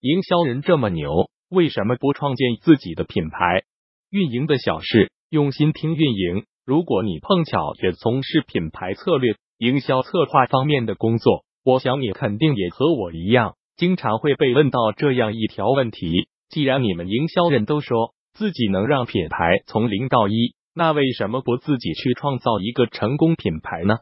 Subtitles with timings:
[0.00, 3.64] 营销人这么牛，为什么不创建自己的品牌？
[4.10, 6.44] 运营的小事，用心听运营。
[6.64, 23.96] 如果你碰巧也从事品牌策略、营销策划方面的工作，我想你肯定也和我一样，经常会被问到这样一条问题：既然你们营销人都说自己能让品牌从零到一，那为什么不自己去创造一个成功品牌呢？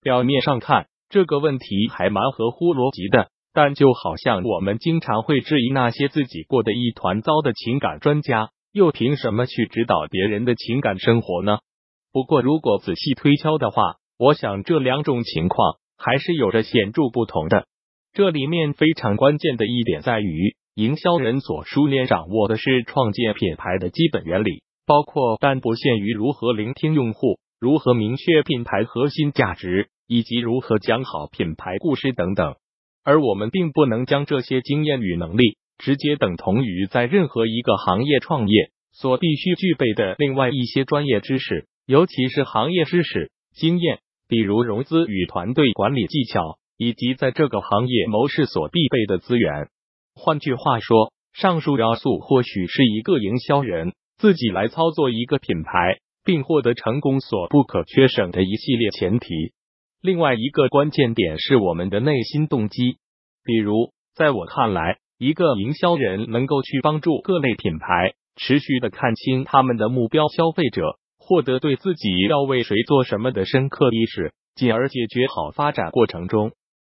[0.00, 11.58] 表面上看，这个问题还蛮合乎逻辑的，但就好像我们经常会质疑那些自己过得一团糟的情感专家，又凭什么去指导别人的情感生活呢？
[12.12, 17.66] 不过，如果仔细推敲的话，我想这两种情况还是有着显著不同的。
[18.12, 32.54] 这里面非常关键的一点在于，营销人所熟练掌握的是创建品牌的基本原理，包括但不限于如何聆听用户、如何明确品牌核心价值，以及如何讲好品牌故事等等。
[33.04, 41.66] 而我们并不能将这些经验与能力直接等同于在任何一个行业创业所必须具备的另外一些专业知识。
[41.86, 43.98] 尤其是行业知识、经验，
[44.28, 49.68] 比如融资与团队管理技巧，以及在这个行业谋事所必备的资源。
[50.14, 59.52] 换句话说，上述要素或许是一个营销人自己来操作一个品牌并获得成功所不可缺省的一系列前提。
[60.02, 62.98] 另外一个关键点是我们的内心动机。
[63.44, 70.98] 比如，在我看来，一个营销人能够去帮助各类品牌持续的看清他们的目标消费者。
[71.22, 76.50] 获得对自己要为谁做什么的深刻意识，进而解决好发展过程中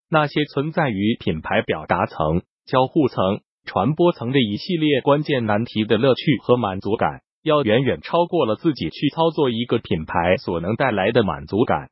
[0.09, 11.89] 那些存在于品牌表达层、交互层、传播层的一系列关键难题的乐趣和满足感，要远远超过了自己去操作一个品牌所能带来的满足感。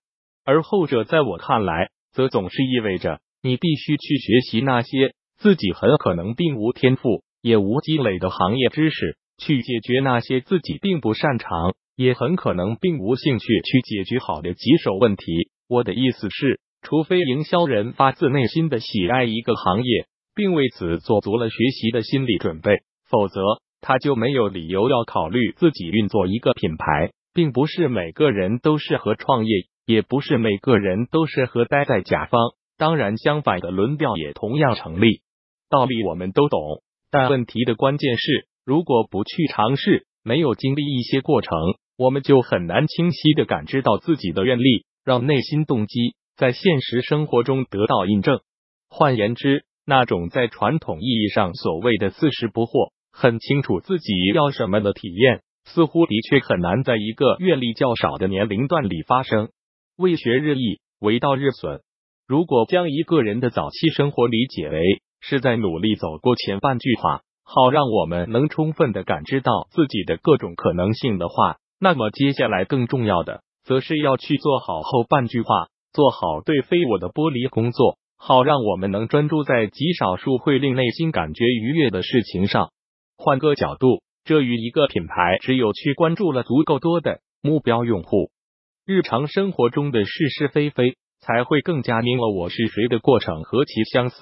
[0.48, 11.74] 而后者在我看来，则总是意味着你必须去学习那些自己很可能并无天赋、也无积累的行业知识，去解决那些自己并不擅长。
[11.96, 15.50] 也很可能并无兴趣去解决好的棘手问题。
[15.68, 22.78] 我的意思是，除非营销人发自内心的喜爱一个行业，并为此做足了学习的心理准备，
[23.10, 23.42] 否则
[23.82, 27.10] 他就没有理由要考虑自己运作一个品牌。
[27.34, 29.52] 并不是每个人都适合创业，
[29.88, 32.42] 也不是每个人都适合待在甲方。
[32.76, 35.22] 当然，相反的论调也同样成立。
[35.70, 41.56] 道理我们都懂，但问题的关键是，如果不去尝试，没有经历一些过程。
[41.96, 48.40] 我们就很难清晰的感知到自己的愿力，让内心动机在现实生活中得到印证。
[48.90, 59.48] 换言之，那种在传统意义上所谓的四十不惑、很清楚自己要什么的体验，似乎的确很难在一个阅历较少的年龄段里发生。
[59.98, 61.80] 为学日益，为道日损。
[62.28, 64.80] 如果将一个人的早期生活理解为
[65.20, 71.56] 是在努力走过前半句话，好让我们能充分的感知到自己的各种可能性的话。
[71.80, 82.70] 那么接下来更重要的，则是要去做好后半句话，做好对非我的剥离工作，好让我们能专注在极少数会令内心感觉愉悦的事情上。
[83.16, 88.30] 换个角度，这与一个品牌只有去关注了足够多的目标用户，
[88.90, 94.16] 日常生活中的是是非非，才会更加明了我是谁的过程何其相似。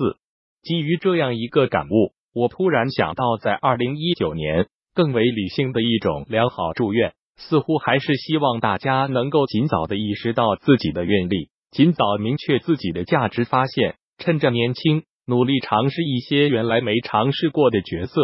[0.61, 7.13] 基于这样一个感悟，我突然想到，在二零一九年，更为理性的一种良好祝愿。
[7.37, 18.21] 似乎还是希望大家能够尽早的意识到自己的愿力，尽早明确自己的价值发现，趁着年轻，努力尝试一些原来没尝试过的角色，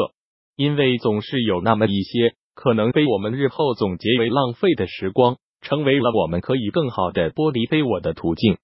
[0.56, 8.58] 因为总是有那么一些可能被我们日后总结为浪费的时光，成为了我们可以更好的剥离非我的途径。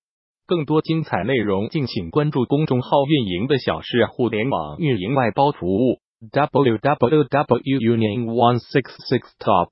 [0.47, 6.01] 更多精彩内容，敬请关注公众号“运营的小事互联网运营外包服务”。
[6.33, 9.71] www unit one six six top